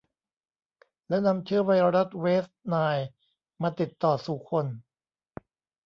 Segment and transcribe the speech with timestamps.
[1.07, 3.07] แล้วนำเชื้อไวรัสเวสต์ไนล์
[3.61, 4.65] มาติดต่อสู่คน